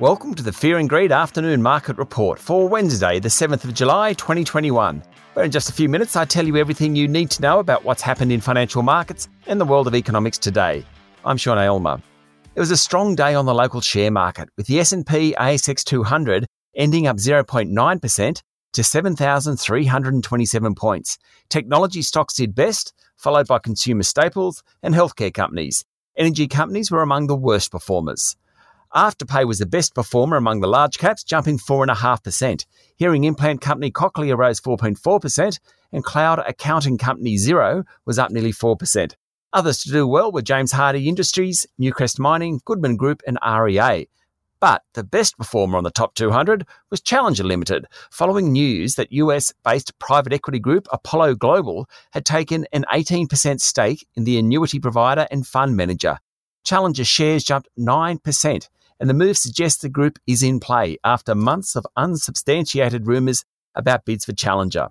Welcome 0.00 0.34
to 0.34 0.42
the 0.42 0.52
Fear 0.52 0.78
and 0.78 0.88
Greed 0.88 1.12
Afternoon 1.12 1.62
Market 1.62 1.98
Report 1.98 2.40
for 2.40 2.68
Wednesday, 2.68 3.20
the 3.20 3.28
7th 3.28 3.62
of 3.62 3.74
July 3.74 4.12
2021. 4.14 5.00
Where 5.34 5.44
in 5.44 5.52
just 5.52 5.68
a 5.68 5.72
few 5.72 5.88
minutes 5.88 6.16
I 6.16 6.24
tell 6.24 6.44
you 6.44 6.56
everything 6.56 6.96
you 6.96 7.06
need 7.06 7.30
to 7.30 7.40
know 7.40 7.60
about 7.60 7.84
what's 7.84 8.02
happened 8.02 8.32
in 8.32 8.40
financial 8.40 8.82
markets 8.82 9.28
and 9.46 9.60
the 9.60 9.64
world 9.64 9.86
of 9.86 9.94
economics 9.94 10.36
today. 10.36 10.84
I'm 11.24 11.36
Sean 11.36 11.58
Aylmer. 11.58 12.02
It 12.56 12.60
was 12.60 12.72
a 12.72 12.76
strong 12.76 13.14
day 13.14 13.36
on 13.36 13.46
the 13.46 13.54
local 13.54 13.80
share 13.80 14.10
market, 14.10 14.48
with 14.56 14.66
the 14.66 14.80
S&P 14.80 15.36
ASX 15.38 15.84
200 15.84 16.44
ending 16.74 17.06
up 17.06 17.18
0.9% 17.18 18.42
to 18.72 18.82
7,327 18.82 20.74
points. 20.74 21.18
Technology 21.48 22.02
stocks 22.02 22.34
did 22.34 22.52
best, 22.56 22.92
followed 23.16 23.46
by 23.46 23.60
consumer 23.60 24.02
staples 24.02 24.64
and 24.82 24.92
healthcare 24.92 25.32
companies. 25.32 25.84
Energy 26.16 26.48
companies 26.48 26.90
were 26.90 27.02
among 27.02 27.28
the 27.28 27.36
worst 27.36 27.70
performers. 27.70 28.34
Afterpay 28.94 29.44
was 29.44 29.58
the 29.58 29.66
best 29.66 29.92
performer 29.92 30.36
among 30.36 30.60
the 30.60 30.68
large 30.68 30.98
caps, 30.98 31.24
jumping 31.24 31.58
4.5%. 31.58 32.64
Hearing 32.96 33.24
implant 33.24 33.60
company 33.60 33.90
Cochlear 33.90 34.38
rose 34.38 34.60
4.4%, 34.60 35.58
and 35.92 36.04
cloud 36.04 36.38
accounting 36.46 36.96
company 36.96 37.34
Xero 37.36 37.84
was 38.06 38.20
up 38.20 38.30
nearly 38.30 38.52
4%. 38.52 39.14
Others 39.52 39.82
to 39.82 39.90
do 39.90 40.06
well 40.06 40.30
were 40.30 40.42
James 40.42 40.72
Hardie 40.72 41.06
Industries, 41.06 41.66
Newcrest 41.80 42.20
Mining, 42.20 42.60
Goodman 42.64 42.96
Group, 42.96 43.20
and 43.26 43.38
REA. 43.44 44.08
But 44.60 44.82
the 44.94 45.04
best 45.04 45.36
performer 45.36 45.76
on 45.76 45.84
the 45.84 45.90
top 45.90 46.14
200 46.14 46.64
was 46.90 47.00
Challenger 47.00 47.44
Limited, 47.44 47.86
following 48.10 48.52
news 48.52 48.94
that 48.94 49.12
US 49.12 49.52
based 49.64 49.98
private 49.98 50.32
equity 50.32 50.60
group 50.60 50.86
Apollo 50.92 51.34
Global 51.34 51.88
had 52.12 52.24
taken 52.24 52.64
an 52.72 52.84
18% 52.92 53.60
stake 53.60 54.06
in 54.14 54.22
the 54.22 54.38
annuity 54.38 54.78
provider 54.78 55.26
and 55.32 55.46
fund 55.46 55.76
manager. 55.76 56.18
Challenger 56.64 57.04
shares 57.04 57.44
jumped 57.44 57.68
9%, 57.78 58.68
and 59.00 59.08
the 59.08 59.14
move 59.14 59.36
suggests 59.36 59.80
the 59.80 59.88
group 59.88 60.18
is 60.26 60.42
in 60.42 60.60
play 60.60 60.98
after 61.04 61.34
months 61.34 61.76
of 61.76 61.86
unsubstantiated 61.96 63.06
rumours 63.06 63.44
about 63.74 64.04
bids 64.04 64.24
for 64.24 64.32
Challenger. 64.32 64.88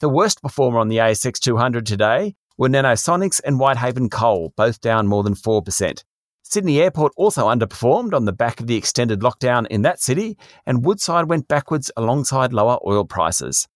The 0.00 0.08
worst 0.08 0.42
performer 0.42 0.78
on 0.78 0.88
the 0.88 0.98
ASX 0.98 1.38
200 1.38 1.86
today 1.86 2.34
were 2.56 2.68
Nanosonics 2.68 3.40
and 3.44 3.58
Whitehaven 3.58 4.10
Coal, 4.10 4.52
both 4.56 4.80
down 4.80 5.06
more 5.06 5.22
than 5.22 5.34
4%. 5.34 6.04
Sydney 6.42 6.80
Airport 6.80 7.12
also 7.16 7.48
underperformed 7.48 8.14
on 8.14 8.26
the 8.26 8.32
back 8.32 8.60
of 8.60 8.66
the 8.66 8.76
extended 8.76 9.20
lockdown 9.20 9.66
in 9.68 9.82
that 9.82 10.00
city, 10.00 10.36
and 10.66 10.84
Woodside 10.84 11.28
went 11.28 11.48
backwards 11.48 11.90
alongside 11.96 12.52
lower 12.52 12.78
oil 12.86 13.04
prices. 13.04 13.66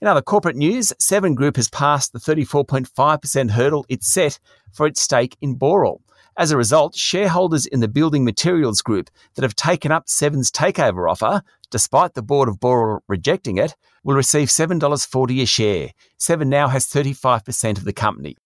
In 0.00 0.06
other 0.06 0.22
corporate 0.22 0.54
news, 0.54 0.92
Seven 1.00 1.34
Group 1.34 1.56
has 1.56 1.68
passed 1.68 2.12
the 2.12 2.20
34.5% 2.20 3.50
hurdle 3.50 3.84
it 3.88 4.04
set 4.04 4.38
for 4.72 4.86
its 4.86 5.00
stake 5.00 5.36
in 5.40 5.58
Boral. 5.58 6.00
As 6.38 6.52
a 6.52 6.56
result, 6.56 6.94
shareholders 6.94 7.66
in 7.66 7.80
the 7.80 7.88
building 7.88 8.24
materials 8.24 8.80
group 8.80 9.10
that 9.34 9.42
have 9.42 9.56
taken 9.56 9.90
up 9.90 10.08
Seven's 10.08 10.52
takeover 10.52 11.10
offer, 11.10 11.42
despite 11.68 12.14
the 12.14 12.22
board 12.22 12.48
of 12.48 12.60
Boral 12.60 13.00
rejecting 13.08 13.58
it, 13.58 13.74
will 14.04 14.14
receive 14.14 14.46
$7.40 14.46 15.42
a 15.42 15.46
share. 15.46 15.90
Seven 16.16 16.48
now 16.48 16.68
has 16.68 16.86
35% 16.86 17.78
of 17.78 17.84
the 17.84 17.92
company. 17.92 18.36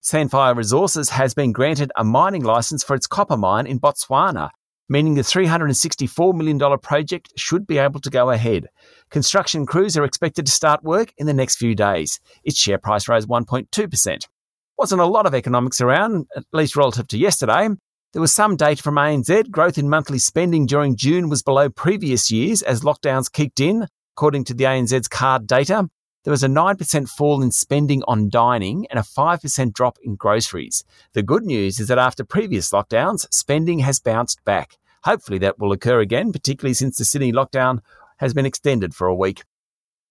Sandfire 0.00 0.56
Resources 0.56 1.10
has 1.10 1.34
been 1.34 1.50
granted 1.50 1.90
a 1.96 2.04
mining 2.04 2.44
license 2.44 2.84
for 2.84 2.94
its 2.94 3.08
copper 3.08 3.36
mine 3.36 3.66
in 3.66 3.80
Botswana, 3.80 4.50
meaning 4.88 5.14
the 5.14 5.22
$364 5.22 6.34
million 6.34 6.78
project 6.78 7.32
should 7.36 7.66
be 7.66 7.78
able 7.78 7.98
to 7.98 8.10
go 8.10 8.30
ahead. 8.30 8.68
Construction 9.10 9.66
crews 9.66 9.96
are 9.96 10.04
expected 10.04 10.46
to 10.46 10.52
start 10.52 10.84
work 10.84 11.12
in 11.18 11.26
the 11.26 11.34
next 11.34 11.56
few 11.56 11.74
days. 11.74 12.20
Its 12.44 12.56
share 12.56 12.78
price 12.78 13.08
rose 13.08 13.26
1.2% 13.26 14.28
wasn't 14.78 15.00
a 15.00 15.06
lot 15.06 15.26
of 15.26 15.34
economics 15.34 15.80
around, 15.80 16.26
at 16.36 16.44
least 16.52 16.76
relative 16.76 17.08
to 17.08 17.18
yesterday. 17.18 17.68
There 18.12 18.20
was 18.20 18.34
some 18.34 18.56
data 18.56 18.82
from 18.82 18.96
ANZ. 18.96 19.50
Growth 19.50 19.78
in 19.78 19.88
monthly 19.88 20.18
spending 20.18 20.66
during 20.66 20.96
June 20.96 21.28
was 21.28 21.42
below 21.42 21.70
previous 21.70 22.30
years 22.30 22.60
as 22.62 22.82
lockdowns 22.82 23.32
kicked 23.32 23.60
in, 23.60 23.86
according 24.14 24.44
to 24.44 24.54
the 24.54 24.64
ANZ's 24.64 25.08
card 25.08 25.46
data. 25.46 25.88
There 26.24 26.30
was 26.30 26.44
a 26.44 26.48
9% 26.48 27.08
fall 27.08 27.42
in 27.42 27.50
spending 27.50 28.02
on 28.06 28.28
dining 28.28 28.86
and 28.90 28.98
a 28.98 29.02
5% 29.02 29.72
drop 29.72 29.98
in 30.02 30.14
groceries. 30.14 30.84
The 31.14 31.22
good 31.22 31.44
news 31.44 31.80
is 31.80 31.88
that 31.88 31.98
after 31.98 32.22
previous 32.22 32.70
lockdowns, 32.70 33.26
spending 33.32 33.80
has 33.80 33.98
bounced 33.98 34.44
back. 34.44 34.76
Hopefully, 35.04 35.38
that 35.38 35.58
will 35.58 35.72
occur 35.72 36.00
again, 36.00 36.32
particularly 36.32 36.74
since 36.74 36.96
the 36.96 37.04
Sydney 37.04 37.32
lockdown 37.32 37.80
has 38.18 38.34
been 38.34 38.46
extended 38.46 38.94
for 38.94 39.08
a 39.08 39.14
week. 39.14 39.42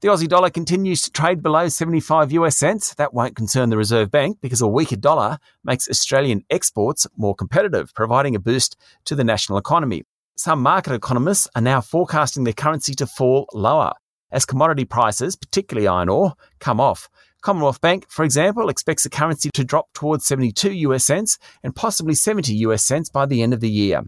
The 0.02 0.08
Aussie 0.08 0.28
dollar 0.28 0.50
continues 0.50 1.04
to 1.04 1.12
trade 1.12 1.44
below 1.44 1.70
75 1.70 2.32
US 2.32 2.58
cents. 2.58 2.96
That 2.96 3.14
won't 3.14 3.36
concern 3.36 3.70
the 3.70 3.78
Reserve 3.78 4.10
Bank 4.10 4.40
because 4.42 4.60
a 4.60 4.68
weaker 4.68 4.96
dollar 4.96 5.38
makes 5.64 5.88
Australian 5.88 6.44
exports 6.50 7.06
more 7.18 7.36
competitive, 7.36 7.94
providing 7.94 8.36
a 8.36 8.40
boost 8.40 8.76
to 9.06 9.14
the 9.14 9.24
national 9.24 9.60
economy. 9.60 10.02
Some 10.36 10.64
market 10.64 10.94
economists 10.94 11.48
are 11.54 11.62
now 11.62 11.82
forecasting 11.82 12.46
the 12.46 12.54
currency 12.54 12.96
to 12.96 13.06
fall 13.06 13.46
lower 13.54 13.94
as 14.32 14.44
commodity 14.44 14.86
prices, 14.86 15.36
particularly 15.36 15.88
iron 15.88 16.10
ore, 16.10 16.34
come 16.60 16.80
off. 16.80 17.08
Commonwealth 17.42 17.80
Bank, 17.80 18.06
for 18.10 18.26
example, 18.26 18.70
expects 18.70 19.04
the 19.04 19.10
currency 19.10 19.52
to 19.54 19.64
drop 19.64 19.94
towards 19.94 20.26
72 20.26 20.72
US 20.72 21.06
cents 21.06 21.38
and 21.62 21.76
possibly 21.76 22.16
70 22.16 22.56
US 22.56 22.84
cents 22.84 23.10
by 23.10 23.28
the 23.28 23.44
end 23.44 23.54
of 23.54 23.60
the 23.60 23.70
year. 23.70 24.02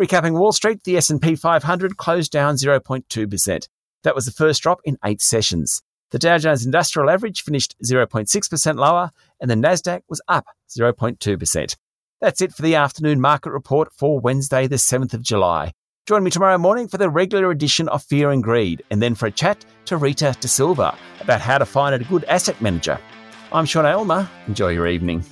Recapping 0.00 0.38
Wall 0.38 0.52
Street, 0.52 0.84
the 0.84 0.96
S&P 0.96 1.36
500 1.36 1.98
closed 1.98 2.32
down 2.32 2.54
0.2%. 2.54 3.68
That 4.02 4.14
was 4.14 4.24
the 4.24 4.32
first 4.32 4.62
drop 4.62 4.80
in 4.84 4.98
eight 5.04 5.20
sessions. 5.20 5.82
The 6.10 6.18
Dow 6.18 6.38
Jones 6.38 6.64
Industrial 6.64 7.10
Average 7.10 7.42
finished 7.42 7.74
0.6% 7.84 8.76
lower, 8.76 9.10
and 9.40 9.50
the 9.50 9.54
Nasdaq 9.54 10.02
was 10.08 10.22
up 10.28 10.46
0.2%. 10.68 11.76
That's 12.20 12.40
it 12.40 12.52
for 12.52 12.62
the 12.62 12.76
afternoon 12.76 13.20
market 13.20 13.50
report 13.50 13.92
for 13.92 14.20
Wednesday, 14.20 14.66
the 14.66 14.76
7th 14.76 15.14
of 15.14 15.22
July. 15.22 15.72
Join 16.06 16.22
me 16.22 16.30
tomorrow 16.30 16.56
morning 16.56 16.86
for 16.86 16.98
the 16.98 17.10
regular 17.10 17.50
edition 17.50 17.88
of 17.88 18.04
Fear 18.04 18.30
and 18.30 18.42
Greed, 18.42 18.82
and 18.90 19.02
then 19.02 19.16
for 19.16 19.26
a 19.26 19.30
chat 19.30 19.64
to 19.86 19.96
Rita 19.96 20.36
De 20.40 20.46
Silva 20.46 20.96
about 21.20 21.40
how 21.40 21.58
to 21.58 21.66
find 21.66 21.94
a 21.94 22.04
good 22.04 22.24
asset 22.24 22.60
manager. 22.62 23.00
I'm 23.52 23.64
Sean 23.64 23.84
Aylmer. 23.84 24.28
Enjoy 24.46 24.68
your 24.68 24.86
evening. 24.86 25.24